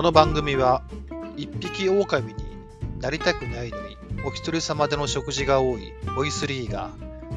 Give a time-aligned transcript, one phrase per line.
[0.00, 0.82] この番組は
[1.36, 2.34] 一匹狼に
[3.00, 6.88] なりたくないのにお一人様での食事が多いボイスリーが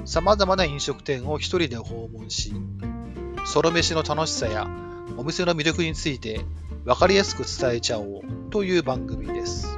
[0.05, 2.53] 様々な飲食店を一人で訪問し
[3.45, 4.65] ソロ飯の楽しさや
[5.17, 6.39] お店の魅力について
[6.85, 9.77] 分かりやすく伝えちゃおうという番組です。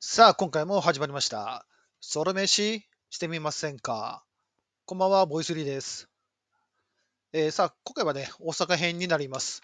[0.00, 1.66] さあ今回も始まりました。
[2.00, 4.24] ソロ飯してみませんか？
[4.86, 6.09] こんばんはボイスリーです。
[7.32, 9.62] えー、さあ、今回はね、大阪編になります。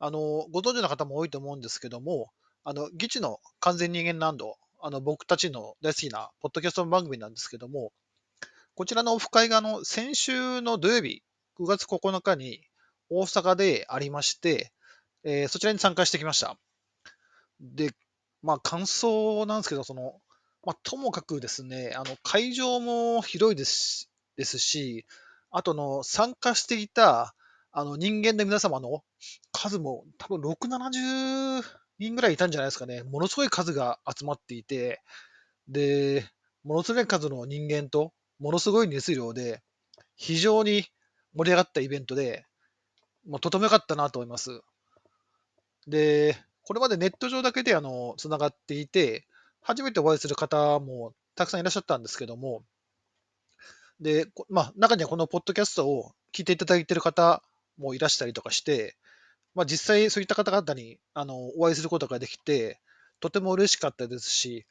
[0.00, 2.30] あの、ご存知の方も多いと思うんですけども、
[2.62, 7.92] あの、議事の完全人間ランド、あの、僕たちの大好きなポッドキャスト番組なんですけども、
[8.74, 11.22] こちらのオフ会が、あの、先週の土曜日、
[11.58, 12.60] 9月9日に
[13.08, 14.70] 大阪でありまして、
[15.24, 16.58] えー、そちらに参加してきました。
[17.60, 17.92] で、
[18.42, 20.20] まあ、感想なんですけど、その、
[20.64, 25.06] まあ、ともかくですね、あの、会場も広いですですし、
[25.50, 27.34] あとの参加していた
[27.72, 29.04] あの人間の皆様の
[29.52, 31.62] 数も多分6、70
[31.98, 33.02] 人ぐらいいたんじゃないですかね。
[33.04, 35.02] ものすごい数が集まっていて、
[35.68, 36.24] で、
[36.64, 39.62] ものすごい数の人間と、ものすごい熱量で、
[40.16, 40.84] 非常に
[41.34, 42.44] 盛り上がったイベントで、
[43.26, 44.62] もうとても良かったなと思います。
[45.86, 49.26] で、これまでネット上だけであのつながっていて、
[49.62, 52.64] 初めてお会いする方もたくさんいらっしゃったんですけども、
[54.00, 57.42] で、まあ、中にはこのポッドキャストを聞いていただいている方
[57.78, 58.96] もいらしたりとかして、
[59.54, 62.80] まあ、実際そういった方々にあのお会いすることができて、
[63.20, 64.64] とても嬉しかったですし、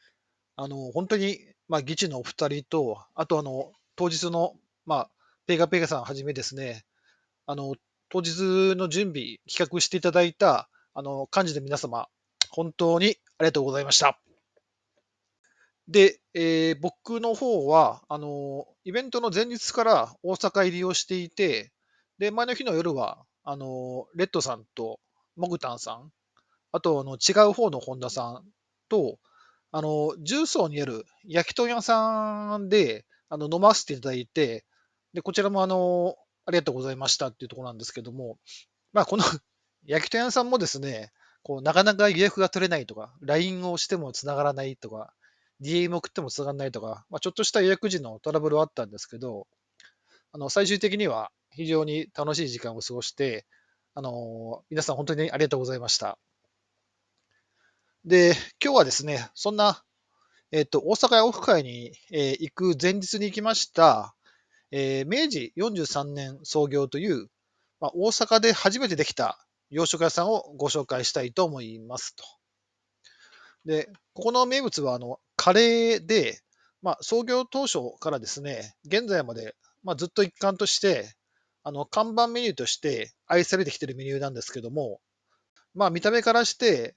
[0.55, 4.53] あの本当に、まあ、議事のお二人と、あとあの当日の、
[4.85, 5.09] まあ、
[5.45, 6.83] ペガペガさんはじめですね、
[7.45, 7.75] あの
[8.09, 12.07] 当日の準備、企画していただいたあの幹事の皆様、
[12.50, 14.17] 本当にありがとうございました。
[15.90, 21.72] で、えー、僕の方は、あの、イベントの前日から大阪入りをしていて、
[22.20, 25.00] で、前の日の夜は、あの、レッドさんと
[25.36, 26.12] モグタンさん、
[26.72, 28.44] あと、あの、違う方の本田さん
[28.88, 29.18] と、
[29.72, 34.66] あの、重曹にある焼き鳥屋さんで、あの、飲ませていただいて、
[35.13, 36.16] で、こちらもあの、
[36.46, 38.38] ありがとうございましたっていうところなんですけども、
[38.94, 39.24] まあ、この
[39.86, 41.12] 焼き鳥屋さんもですね、
[41.42, 45.13] こう、なかなか予約が取れないとか、LINE をしても繋がらないとか、
[45.62, 49.47] DM 送っても繋がんないとか、まあ、ちょっとした予約時のトラブルはあったんですけど、
[50.31, 53.46] あの最終的には非常に楽しい時間を過ごして、
[53.96, 56.18] あの皆さん本当にありがとうございました。
[58.06, 58.34] で、
[58.64, 59.84] 今日はですね、そんな、
[60.52, 64.16] えっ、と、大阪屋オフ会に、えー、行く前日に行きました、
[64.72, 67.28] えー、明治43年創業という、
[67.81, 69.38] まあ、大阪で初めてできた
[69.69, 72.24] 洋食屋さんをご紹介したいと思いますと。
[73.66, 76.41] で、ここの名物は、あの、カレーで、
[76.81, 81.16] まあ、創業当初からですね、現在まで、まあ、ずっと一貫として、
[81.63, 85.00] あの、看板メニューとして愛されてきてるメニューなんですけども、
[85.73, 86.94] まあ、見た目からして、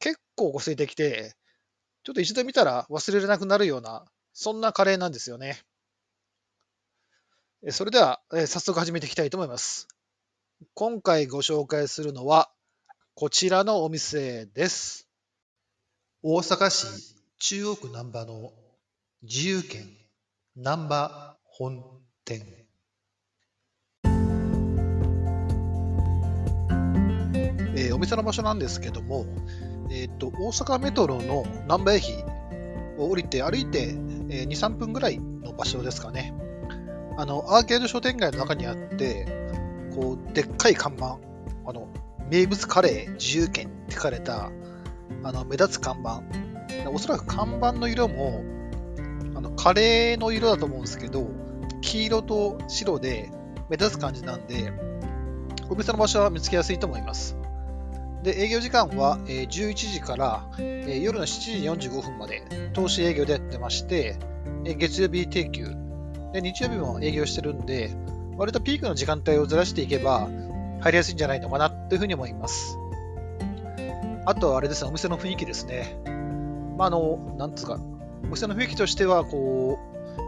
[0.00, 1.32] 結構個性的で、
[2.04, 5.58] ちょっと一度見たら忘れられなくなるような、そんなカレーなんですよね。
[7.70, 9.88] それでは、早速始めていきたいと思います。
[10.74, 12.50] 今回ご紹介するのは、
[13.14, 15.08] こちらのお店です。
[16.22, 18.52] 大阪市中央区難波の
[19.22, 19.86] 自由軒
[20.56, 21.84] 難波本
[22.24, 22.42] 店。
[27.76, 29.24] えー、お店の場所なんですけども、
[29.88, 32.12] えーと、大阪メトロの難波駅
[32.98, 33.94] を降りて歩いて、
[34.30, 36.34] えー、2、3分ぐらいの場所ですかね。
[37.16, 39.26] あの、アーケード商店街の中にあって、
[39.94, 41.20] こう、でっかい看板、
[41.66, 41.86] あの、
[42.28, 44.50] 名物カレー自由軒って書かれた、
[45.22, 46.24] あの、目立つ看板、
[46.90, 48.42] おそらく看板の色も、
[49.34, 51.28] あのカレーの色だと思うんですけど、
[51.80, 53.30] 黄色と白で
[53.68, 54.72] 目立つ感じなんで、
[55.70, 57.36] お店の場所は見つけやすいと思います。
[58.22, 64.16] で、営業時間はえ11時からえ夜の7時45分まで投資営業でやってまして
[64.64, 65.66] え、月曜日定休、
[66.32, 67.90] で日曜日も営業してるんで、
[68.36, 70.28] 割とピークの時間帯をずらしていけば
[70.80, 72.78] 入りやすいんじゃないのかなというふうに思います。
[74.26, 76.17] あとはあれですね、お店の雰囲気ですね。
[76.78, 77.78] まあ、あの、なんつうか、
[78.24, 79.78] お店の雰囲気としては、こ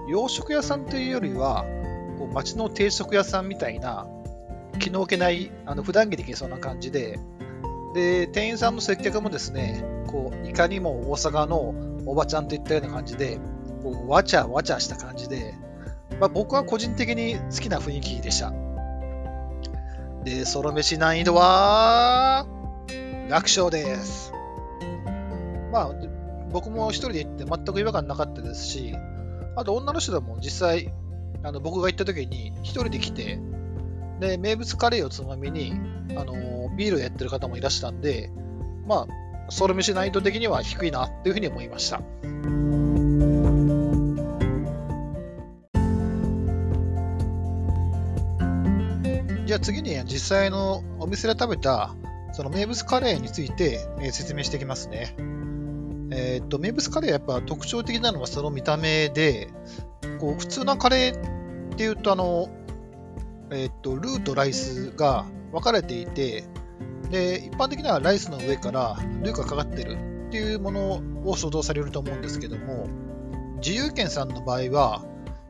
[0.08, 1.64] う、洋食屋さんというよりは、
[2.18, 4.06] こう街の定食屋さんみたいな、
[4.80, 7.20] 気の置けない、あの普段着できそうな感じで、
[7.94, 11.72] で、店員さんの接客もですね、こう、いかにも大阪の
[12.04, 13.38] おばちゃんといったような感じで、
[13.82, 15.54] こうわちゃわちゃした感じで、
[16.18, 18.52] まあ、僕は個人的に好きな雰囲気でした。
[20.24, 22.46] で、ソロ飯難易度は、
[23.28, 24.32] 楽勝です。
[25.72, 26.19] まあ、
[26.52, 28.94] 僕も一人で行って全く違和感なかったですし、
[29.56, 30.92] あと女の人でも実際、
[31.42, 33.38] あの僕が行った時に一人で来て、
[34.20, 35.72] で、名物カレーをつまみに、
[36.16, 36.34] あの、
[36.76, 38.30] ビールをやってる方もいらしたんで、
[38.86, 39.06] ま
[39.48, 42.00] あ、ソロ飯難易度的には低いなっていうふうに思いました。
[49.46, 51.96] じゃあ次に実際のお店で食べた
[52.32, 53.80] その名物カレーについて、
[54.12, 55.16] 説明していきますね。
[56.12, 59.48] えー、っと、名物カレーやっぱ特徴的なのはその見た目で、
[60.18, 62.48] こう普通のカレーっていうと、あの、
[63.50, 66.44] えー、っと、ルーとライスが分かれていて、
[67.10, 69.96] で、一般的にはライスの上からルーがかかってる
[70.28, 72.88] っていうものを想像されると思うんですけども、
[73.56, 75.04] 自由軒さんの場合は、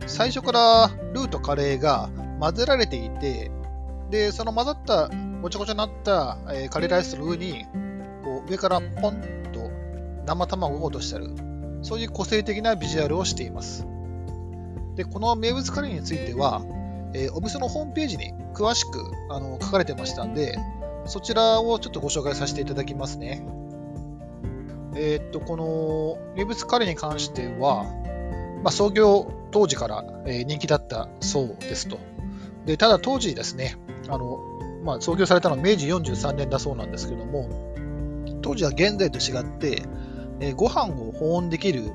[0.06, 2.10] 最初からルーとカレーが
[2.40, 3.50] 混ぜられていて、
[4.10, 5.10] で、その混ざった
[5.40, 7.64] ごちゃごちゃになった、えー、カレーライスの上に、
[8.24, 9.39] こう上からポンと
[10.30, 11.34] 生卵を落としてある。
[11.82, 13.84] そういう個性的なビジュアルをしています。
[14.94, 16.62] で、この名物カレーについては、
[17.14, 20.56] えー、お店のホームページに詳しくあの書かれてましたんで、
[21.06, 23.44] そちらをちょっとご紹介させていただきますね。
[24.94, 27.84] えー、っと、この名物カレーに関しては、
[28.62, 31.98] まあ、創業当時から、え人気だったそうですと。
[32.66, 33.76] でただ当時ですね、
[34.08, 34.38] あの
[34.84, 37.48] まあ、創業されたのは明治43年だそうなんですけども、
[38.42, 39.82] 当時は現在と違って、
[40.40, 41.92] えー、ご飯を保温できる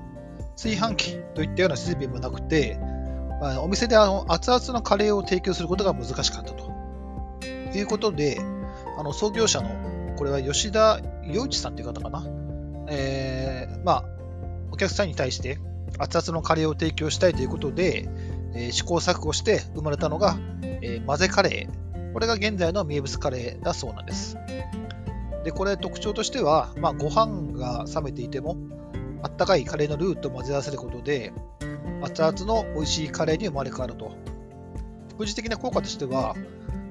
[0.56, 2.78] 炊飯器といったような設備もなくて、
[3.42, 6.72] まあ、お店であの熱々のカレーを提供することが難しかったと
[7.78, 8.40] いうことで、
[8.98, 12.26] あの創業者の、これは吉田洋一さんという方かな、
[12.88, 14.06] えー、まあ、
[14.72, 15.58] お客さんに対して
[16.00, 18.08] 熱々のカレーを提供したいということで、
[18.54, 22.14] えー、試行錯誤して生まれたのが、えー、混ぜカレー。
[22.14, 24.38] これが現在の名物カレーだそうなんです。
[25.46, 28.58] で、これ特徴としては、まあ、ご飯が冷めていても、
[29.22, 31.34] あったかいカレーのルーと混ぜ合わせることで、
[32.02, 34.12] 熱々の美味しいカレーに生まれ変わると。
[35.14, 36.36] 副次的な効果としては、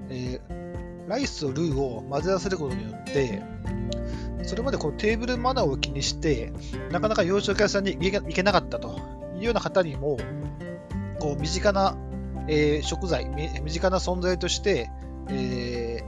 [0.08, 3.42] えー、ライスとルーを混ぜ合わせることによって、
[4.44, 6.52] それまでこうテーブルマナーを気にして、
[6.92, 9.00] なかなか洋食屋さんに行けなかったと
[9.36, 10.16] いうような方にも、
[11.18, 11.96] こう身近な、
[12.46, 14.90] えー、食材、身近な存在として、
[15.28, 16.04] え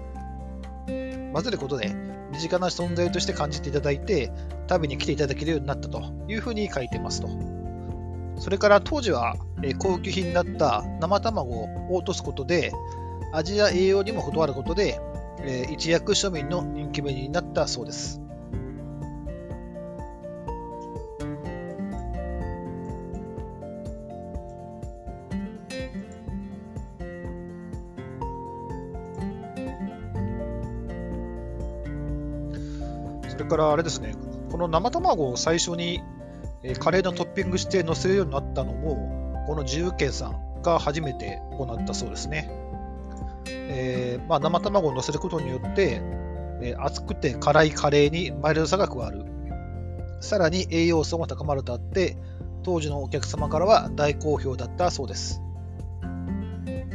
[0.87, 4.33] ー、混ぜることで身近な存在として感じていただいて、
[4.69, 7.29] 食べに来ていただけるようになったというふうに書いてますと。
[8.39, 9.37] それから当時は、
[9.79, 12.73] 高級品だった生卵を落とすことで、
[13.33, 15.01] 味や栄養にも断ることで、
[15.71, 18.21] 一躍庶民の人気メニューになったそうです。
[33.47, 34.15] からあれですね、
[34.51, 36.03] この生卵を最初に、
[36.63, 42.51] えカレーのトッピングして乗せるようになったのも、この自由軒さんが初めて行ったそうですね。
[43.49, 46.01] えー、まあ、生卵を乗せることによって、
[46.63, 49.25] えー、熱くて辛いカレーにマイルドさが加わる。
[50.21, 52.17] さらに栄養素も高まるとあって、
[52.63, 55.41] 当時のお客様からは大好評だったそうです。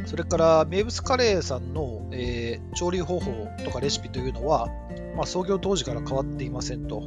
[0.04, 4.68] それから名物カレーさんの、えー、調理方法とかレシピというのは、
[5.16, 7.02] まあ、創業当時から変わっていませんと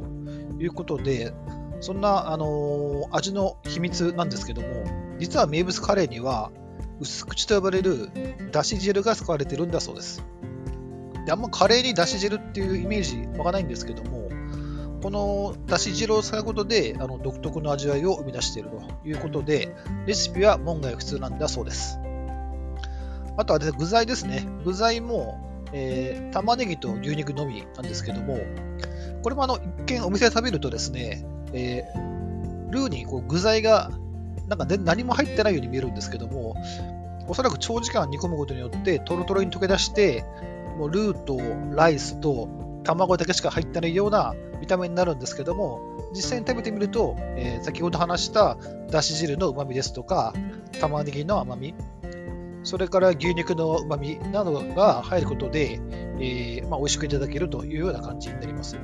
[0.58, 1.32] いうことで、
[1.80, 4.68] そんな、あのー、味の秘密なんですけども、
[5.18, 6.50] 実は名物カレーには
[7.00, 8.10] 薄口と呼ばれる
[8.50, 10.24] だし汁が使われてるんだそうです。
[11.26, 14.30] であんまカレーにだし汁っていうイメージわかないんですけども、
[15.02, 19.74] このだし汁を使うことであの独特の味わいを生み出しているということで、
[20.06, 21.98] レシピは門外不通なんだそうです。
[23.36, 24.46] あとは、ね、具材ですね。
[24.64, 25.40] 具材も、
[25.72, 28.38] えー、玉ねぎと牛肉のみなんですけども、
[29.22, 33.90] これもあの一見お店で食べるとですね、えー、ルーにこう具材が
[34.48, 36.56] なんか、ね、何も入ってないように見えるんですけども、
[37.28, 40.24] おそらく長時間煮込むことによってトロトロに溶け出して、
[40.78, 41.38] もうルーと
[41.74, 42.48] ライスと
[42.84, 45.80] 卵だけしか入ってないような見た目になるんですけども、
[46.14, 48.56] 実際に食べてみると、えー、先ほど話した
[48.90, 50.32] だし汁のうまみですとか、
[50.80, 51.74] 玉ねぎの甘み、
[52.66, 55.80] それから牛肉のうまみなどが入ることで、
[56.18, 58.76] えーまあ、美味しくいただけるというような感じになります。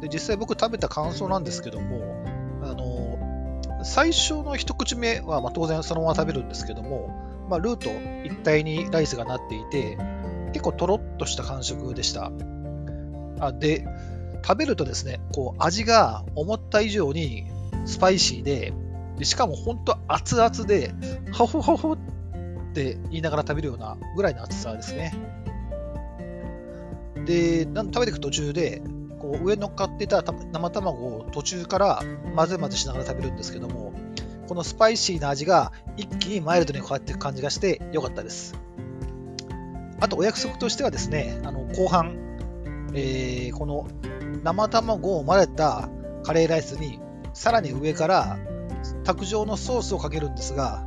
[0.00, 2.22] で実際僕食べた感想なんですけども、
[2.62, 7.08] あの最初の一口目はまあ当然そのまま食べるんですけども、
[7.50, 7.90] まあ、ルーと
[8.24, 9.98] 一体にライスがなっていて、
[10.52, 12.30] 結構とろっとした感触でした。
[13.40, 13.84] あで、
[14.46, 17.50] 食べるとですね、こう味が思った以上に
[17.86, 18.72] スパイシーで、
[19.18, 20.94] でしかも本当熱々で、
[21.32, 21.98] ハホハホっ
[22.72, 25.12] て言いながら食べるようなぐらいの熱さですね。
[27.24, 28.80] で、なん食べていく途中で、
[29.18, 32.02] こう上に乗っかってた生卵を途中から
[32.36, 33.92] 混ぜ混ぜしながら食べるんですけども、
[34.48, 38.54] このスパイシーな味が一気にマイルドに変わっていく感じがして良かったです。
[40.00, 42.16] あとお約束としてはですね、あの後半、
[42.94, 43.88] えー、この
[44.44, 45.88] 生卵を混ぜた
[46.22, 47.00] カレーライスに
[47.34, 48.38] さらに上から
[49.04, 50.86] 卓上のソースをかけるんですが、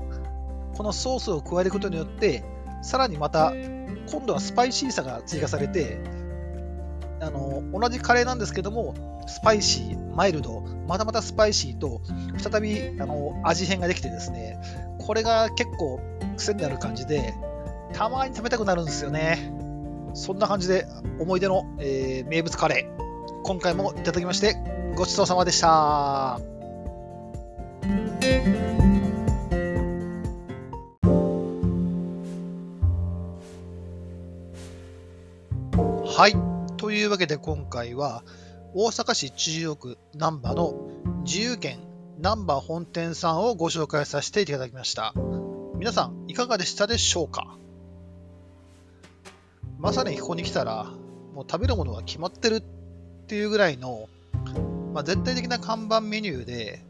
[0.75, 2.43] このソースを加えることによって、
[2.81, 3.53] さらにまた
[4.11, 5.99] 今度はスパイシーさが追加されて、
[7.21, 8.95] あの同じカレーなんですけども、
[9.27, 12.01] スパイシー、マイルド、またまたスパイシーと、
[12.37, 14.59] 再びあの味変ができてですね、
[14.99, 15.99] これが結構
[16.37, 17.33] 癖になる感じで、
[17.93, 19.53] たまに食べたくなるんですよね。
[20.13, 20.87] そんな感じで
[21.19, 24.57] 思い出の、えー、名物カレー、今回もいただきまして、
[24.95, 26.39] ごちそうさまでした。
[36.21, 36.35] はい。
[36.77, 38.23] というわけで今回は、
[38.75, 40.75] 大阪市中央区難波の
[41.25, 41.79] 自由軒
[42.19, 45.15] 難波本店さんをご紹介させていただきました。
[45.79, 47.57] 皆さん、いかがでしたでしょうか？
[49.79, 50.91] まさにここに来たら、
[51.33, 52.63] もう食べるものが決まってるっ
[53.25, 54.07] ていうぐらいの、
[54.93, 56.85] まあ、絶対的な看板メニューで、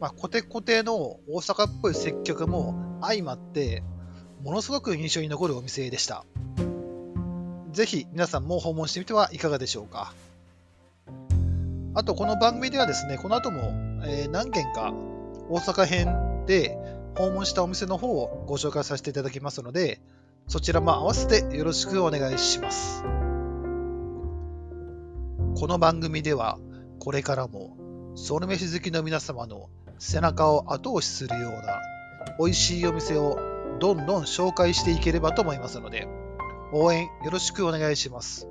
[0.00, 3.84] まあ、コテコテの大阪っぽい接客も相まって、
[4.42, 6.24] ものすごく印象に残るお店でした。
[7.72, 10.12] ぜひ皆さんも訪問してみてはいかがでしょうか。
[11.94, 13.62] あと、この番組ではですね、この後も、
[14.04, 14.92] えー、何件か
[15.48, 16.76] 大阪編で
[17.16, 20.00] 訪問したお店の方をご紹介させていただきますので、
[20.48, 23.02] そちらも合わせてよろしくお願いします。
[25.54, 26.58] この番組では、
[26.98, 27.76] これからも、
[28.16, 31.80] ソウル飯好きの皆様の背中を後押しするような
[32.38, 33.38] 美味しいお店を
[33.80, 36.06] どんどん紹介していければと思いますので、
[36.72, 38.48] 応援よろしくお願いします。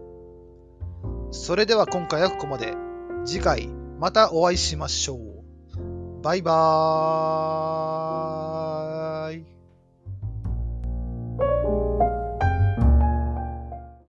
[1.32, 2.74] それでは今回はここまで。
[3.26, 3.68] 次回
[4.00, 6.22] またお会いしましょう。
[6.24, 8.61] バイバーイ。